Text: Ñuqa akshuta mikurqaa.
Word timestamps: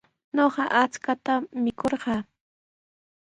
Ñuqa 0.35 0.63
akshuta 0.81 1.33
mikurqaa. 1.63 2.21